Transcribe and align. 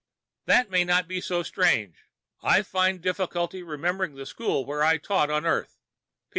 "That 0.45 0.71
may 0.71 0.83
not 0.83 1.07
be 1.07 1.21
so 1.21 1.43
strange. 1.43 2.05
I 2.41 2.63
find 2.63 3.03
difficulty 3.03 3.61
remembering 3.61 4.15
the 4.15 4.25
school 4.25 4.65
where 4.65 4.83
I 4.83 4.97
taught 4.97 5.29
on 5.29 5.45
Earth. 5.45 5.77